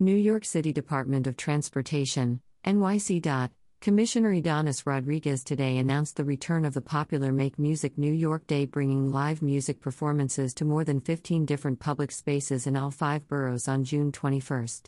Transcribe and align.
New 0.00 0.14
York 0.14 0.44
City 0.44 0.72
Department 0.72 1.26
of 1.26 1.36
Transportation, 1.36 2.40
NYC. 2.64 3.50
Commissioner 3.80 4.32
Ydanis 4.32 4.86
Rodriguez 4.86 5.42
today 5.42 5.76
announced 5.76 6.14
the 6.14 6.24
return 6.24 6.64
of 6.64 6.74
the 6.74 6.80
popular 6.80 7.32
Make 7.32 7.58
Music 7.58 7.98
New 7.98 8.12
York 8.12 8.46
Day, 8.46 8.64
bringing 8.64 9.10
live 9.10 9.42
music 9.42 9.80
performances 9.80 10.54
to 10.54 10.64
more 10.64 10.84
than 10.84 11.00
15 11.00 11.44
different 11.46 11.80
public 11.80 12.12
spaces 12.12 12.64
in 12.64 12.76
all 12.76 12.92
five 12.92 13.26
boroughs 13.26 13.66
on 13.66 13.82
June 13.82 14.12
21st. 14.12 14.82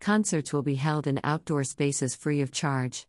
Concerts 0.00 0.52
will 0.52 0.62
be 0.62 0.74
held 0.74 1.06
in 1.06 1.18
outdoor 1.24 1.64
spaces 1.64 2.14
free 2.14 2.42
of 2.42 2.52
charge. 2.52 3.06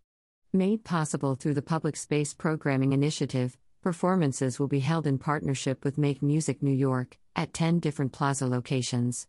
Made 0.54 0.86
possible 0.86 1.36
through 1.36 1.56
the 1.56 1.62
Public 1.62 1.98
Space 1.98 2.34
Programming 2.34 2.94
Initiative, 2.94 3.58
performances 3.82 4.62
will 4.62 4.70
be 4.70 4.80
held 4.80 5.06
in 5.06 5.18
partnership 5.18 5.84
with 5.84 5.98
Make 5.98 6.22
Music 6.24 6.64
New 6.64 6.72
York 6.72 7.18
at 7.36 7.54
10 7.54 7.80
different 7.80 8.14
plaza 8.14 8.48
locations. 8.48 9.28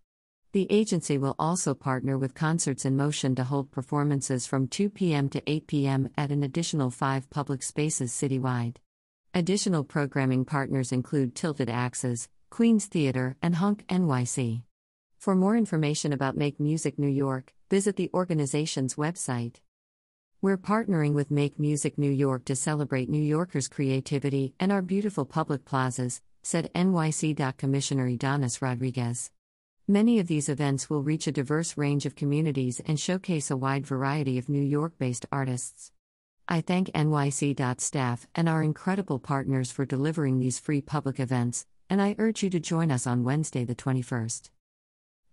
The 0.54 0.70
agency 0.70 1.18
will 1.18 1.34
also 1.36 1.74
partner 1.74 2.16
with 2.16 2.36
Concerts 2.36 2.84
in 2.84 2.96
Motion 2.96 3.34
to 3.34 3.42
hold 3.42 3.72
performances 3.72 4.46
from 4.46 4.68
2 4.68 4.88
p.m. 4.88 5.28
to 5.30 5.42
8 5.50 5.66
p.m. 5.66 6.10
at 6.16 6.30
an 6.30 6.44
additional 6.44 6.92
five 6.92 7.28
public 7.28 7.60
spaces 7.60 8.12
citywide. 8.12 8.76
Additional 9.34 9.82
programming 9.82 10.44
partners 10.44 10.92
include 10.92 11.34
Tilted 11.34 11.68
Axes, 11.68 12.28
Queens 12.50 12.86
Theatre, 12.86 13.36
and 13.42 13.56
Honk 13.56 13.84
NYC. 13.88 14.62
For 15.18 15.34
more 15.34 15.56
information 15.56 16.12
about 16.12 16.36
Make 16.36 16.60
Music 16.60 17.00
New 17.00 17.08
York, 17.08 17.52
visit 17.68 17.96
the 17.96 18.10
organization's 18.14 18.94
website. 18.94 19.56
We're 20.40 20.56
partnering 20.56 21.14
with 21.14 21.32
Make 21.32 21.58
Music 21.58 21.98
New 21.98 22.12
York 22.12 22.44
to 22.44 22.54
celebrate 22.54 23.08
New 23.08 23.20
Yorkers' 23.20 23.66
creativity 23.66 24.54
and 24.60 24.70
our 24.70 24.82
beautiful 24.82 25.24
public 25.24 25.64
plazas, 25.64 26.22
said 26.44 26.72
NYC. 26.76 27.56
Commissioner 27.56 28.08
Ydanis 28.08 28.62
Rodriguez. 28.62 29.32
Many 29.86 30.18
of 30.18 30.28
these 30.28 30.48
events 30.48 30.88
will 30.88 31.02
reach 31.02 31.26
a 31.26 31.32
diverse 31.32 31.76
range 31.76 32.06
of 32.06 32.16
communities 32.16 32.80
and 32.86 32.98
showcase 32.98 33.50
a 33.50 33.56
wide 33.56 33.86
variety 33.86 34.38
of 34.38 34.48
New 34.48 34.62
York 34.62 34.96
based 34.96 35.26
artists. 35.30 35.92
I 36.48 36.62
thank 36.62 36.88
NYC. 36.92 37.78
staff 37.82 38.26
and 38.34 38.48
our 38.48 38.62
incredible 38.62 39.18
partners 39.18 39.70
for 39.70 39.84
delivering 39.84 40.38
these 40.38 40.58
free 40.58 40.80
public 40.80 41.20
events, 41.20 41.66
and 41.90 42.00
I 42.00 42.14
urge 42.18 42.42
you 42.42 42.48
to 42.48 42.60
join 42.60 42.90
us 42.90 43.06
on 43.06 43.24
Wednesday, 43.24 43.66
the 43.66 43.74
21st. 43.74 44.48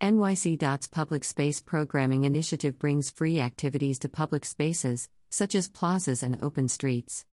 NYC.'s 0.01 0.87
Public 0.87 1.23
Space 1.23 1.61
Programming 1.61 2.25
Initiative 2.25 2.77
brings 2.77 3.09
free 3.09 3.39
activities 3.39 3.99
to 3.99 4.09
public 4.09 4.43
spaces, 4.43 5.07
such 5.29 5.55
as 5.55 5.69
plazas 5.69 6.23
and 6.23 6.37
open 6.43 6.67
streets. 6.67 7.25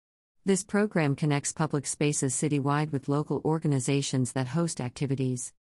This 0.46 0.64
program 0.64 1.16
connects 1.16 1.52
public 1.52 1.88
spaces 1.88 2.36
citywide 2.36 2.92
with 2.92 3.10
local 3.10 3.42
organizations 3.44 4.34
that 4.34 4.50
host 4.50 4.80
activities. 4.80 5.52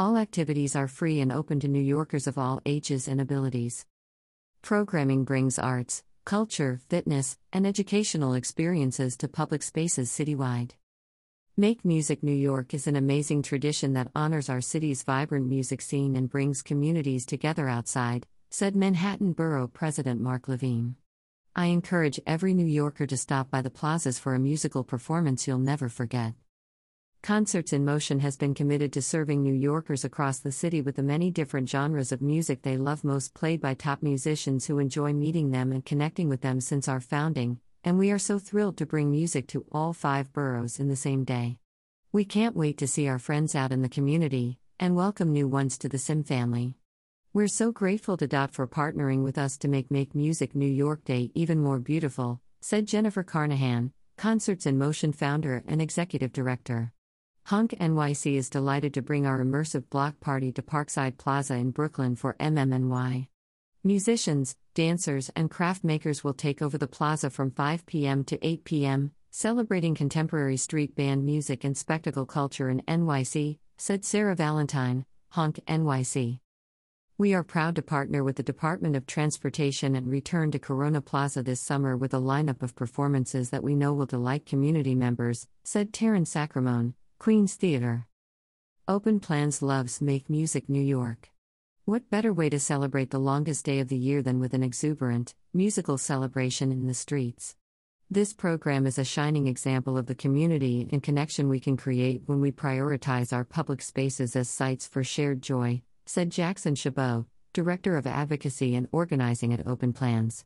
All 0.00 0.16
activities 0.16 0.76
are 0.76 0.86
free 0.86 1.18
and 1.18 1.32
open 1.32 1.58
to 1.58 1.66
New 1.66 1.82
Yorkers 1.82 2.28
of 2.28 2.38
all 2.38 2.62
ages 2.64 3.08
and 3.08 3.20
abilities. 3.20 3.84
Programming 4.62 5.24
brings 5.24 5.58
arts, 5.58 6.04
culture, 6.24 6.80
fitness, 6.88 7.36
and 7.52 7.66
educational 7.66 8.34
experiences 8.34 9.16
to 9.16 9.26
public 9.26 9.60
spaces 9.60 10.08
citywide. 10.08 10.74
Make 11.56 11.84
Music 11.84 12.22
New 12.22 12.30
York 12.30 12.74
is 12.74 12.86
an 12.86 12.94
amazing 12.94 13.42
tradition 13.42 13.94
that 13.94 14.12
honors 14.14 14.48
our 14.48 14.60
city's 14.60 15.02
vibrant 15.02 15.48
music 15.48 15.82
scene 15.82 16.14
and 16.14 16.30
brings 16.30 16.62
communities 16.62 17.26
together 17.26 17.68
outside, 17.68 18.24
said 18.50 18.76
Manhattan 18.76 19.32
Borough 19.32 19.66
President 19.66 20.20
Mark 20.20 20.46
Levine. 20.46 20.94
I 21.56 21.66
encourage 21.66 22.20
every 22.24 22.54
New 22.54 22.66
Yorker 22.66 23.08
to 23.08 23.16
stop 23.16 23.50
by 23.50 23.62
the 23.62 23.68
plazas 23.68 24.20
for 24.20 24.36
a 24.36 24.38
musical 24.38 24.84
performance 24.84 25.48
you'll 25.48 25.58
never 25.58 25.88
forget. 25.88 26.34
Concerts 27.22 27.72
in 27.72 27.84
Motion 27.84 28.20
has 28.20 28.36
been 28.36 28.54
committed 28.54 28.92
to 28.92 29.02
serving 29.02 29.42
New 29.42 29.52
Yorkers 29.52 30.04
across 30.04 30.38
the 30.38 30.52
city 30.52 30.80
with 30.80 30.96
the 30.96 31.02
many 31.02 31.30
different 31.30 31.68
genres 31.68 32.10
of 32.10 32.22
music 32.22 32.62
they 32.62 32.76
love 32.76 33.04
most 33.04 33.34
played 33.34 33.60
by 33.60 33.74
top 33.74 34.02
musicians 34.02 34.66
who 34.66 34.78
enjoy 34.78 35.12
meeting 35.12 35.50
them 35.50 35.72
and 35.72 35.84
connecting 35.84 36.28
with 36.28 36.40
them 36.40 36.60
since 36.60 36.88
our 36.88 37.00
founding, 37.00 37.60
and 37.84 37.98
we 37.98 38.10
are 38.10 38.18
so 38.18 38.38
thrilled 38.38 38.78
to 38.78 38.86
bring 38.86 39.10
music 39.10 39.46
to 39.48 39.66
all 39.72 39.92
five 39.92 40.32
boroughs 40.32 40.80
in 40.80 40.88
the 40.88 40.96
same 40.96 41.24
day. 41.24 41.58
We 42.12 42.24
can't 42.24 42.56
wait 42.56 42.78
to 42.78 42.86
see 42.86 43.08
our 43.08 43.18
friends 43.18 43.54
out 43.54 43.72
in 43.72 43.82
the 43.82 43.88
community 43.88 44.58
and 44.80 44.96
welcome 44.96 45.32
new 45.32 45.48
ones 45.48 45.76
to 45.78 45.88
the 45.88 45.98
CIM 45.98 46.26
family. 46.26 46.76
We're 47.34 47.48
so 47.48 47.72
grateful 47.72 48.16
to 48.16 48.26
Dot 48.26 48.52
for 48.52 48.66
partnering 48.66 49.22
with 49.22 49.36
us 49.36 49.58
to 49.58 49.68
make 49.68 49.90
Make 49.90 50.14
Music 50.14 50.54
New 50.54 50.70
York 50.70 51.04
Day 51.04 51.30
even 51.34 51.62
more 51.62 51.78
beautiful, 51.78 52.40
said 52.62 52.86
Jennifer 52.86 53.22
Carnahan, 53.22 53.92
Concerts 54.16 54.64
in 54.64 54.78
Motion 54.78 55.12
founder 55.12 55.62
and 55.66 55.82
executive 55.82 56.32
director. 56.32 56.92
Honk 57.48 57.70
NYC 57.80 58.34
is 58.34 58.50
delighted 58.50 58.92
to 58.92 59.00
bring 59.00 59.24
our 59.24 59.42
immersive 59.42 59.88
block 59.88 60.20
party 60.20 60.52
to 60.52 60.60
Parkside 60.60 61.16
Plaza 61.16 61.54
in 61.54 61.70
Brooklyn 61.70 62.14
for 62.14 62.36
MMNY. 62.38 63.26
Musicians, 63.82 64.54
dancers, 64.74 65.30
and 65.34 65.50
craft 65.50 65.82
makers 65.82 66.22
will 66.22 66.34
take 66.34 66.60
over 66.60 66.76
the 66.76 66.86
plaza 66.86 67.30
from 67.30 67.50
5 67.50 67.86
p.m. 67.86 68.22
to 68.24 68.46
8 68.46 68.64
p.m., 68.64 69.12
celebrating 69.30 69.94
contemporary 69.94 70.58
street 70.58 70.94
band 70.94 71.24
music 71.24 71.64
and 71.64 71.74
spectacle 71.74 72.26
culture 72.26 72.68
in 72.68 72.82
NYC, 72.82 73.56
said 73.78 74.04
Sarah 74.04 74.36
Valentine, 74.36 75.06
Honk 75.30 75.58
NYC. 75.66 76.40
We 77.16 77.32
are 77.32 77.42
proud 77.42 77.76
to 77.76 77.82
partner 77.82 78.22
with 78.22 78.36
the 78.36 78.42
Department 78.42 78.94
of 78.94 79.06
Transportation 79.06 79.94
and 79.94 80.06
return 80.08 80.50
to 80.50 80.58
Corona 80.58 81.00
Plaza 81.00 81.42
this 81.42 81.62
summer 81.62 81.96
with 81.96 82.12
a 82.12 82.20
lineup 82.20 82.62
of 82.62 82.76
performances 82.76 83.48
that 83.48 83.64
we 83.64 83.74
know 83.74 83.94
will 83.94 84.04
delight 84.04 84.44
community 84.44 84.94
members, 84.94 85.48
said 85.64 85.94
Taryn 85.94 86.26
Sacramone, 86.26 86.92
Queens 87.20 87.56
Theatre. 87.56 88.06
Open 88.86 89.18
Plans 89.18 89.60
loves 89.60 90.00
Make 90.00 90.30
Music 90.30 90.68
New 90.68 90.80
York. 90.80 91.32
What 91.84 92.08
better 92.10 92.32
way 92.32 92.48
to 92.48 92.60
celebrate 92.60 93.10
the 93.10 93.18
longest 93.18 93.64
day 93.64 93.80
of 93.80 93.88
the 93.88 93.96
year 93.96 94.22
than 94.22 94.38
with 94.38 94.54
an 94.54 94.62
exuberant, 94.62 95.34
musical 95.52 95.98
celebration 95.98 96.70
in 96.70 96.86
the 96.86 96.94
streets? 96.94 97.56
This 98.08 98.32
program 98.32 98.86
is 98.86 99.00
a 99.00 99.04
shining 99.04 99.48
example 99.48 99.98
of 99.98 100.06
the 100.06 100.14
community 100.14 100.88
and 100.92 101.02
connection 101.02 101.48
we 101.48 101.58
can 101.58 101.76
create 101.76 102.22
when 102.26 102.40
we 102.40 102.52
prioritize 102.52 103.32
our 103.32 103.44
public 103.44 103.82
spaces 103.82 104.36
as 104.36 104.48
sites 104.48 104.86
for 104.86 105.02
shared 105.02 105.42
joy, 105.42 105.82
said 106.06 106.30
Jackson 106.30 106.76
Chabot, 106.76 107.24
Director 107.52 107.96
of 107.96 108.06
Advocacy 108.06 108.76
and 108.76 108.86
Organizing 108.92 109.52
at 109.52 109.66
Open 109.66 109.92
Plans. 109.92 110.44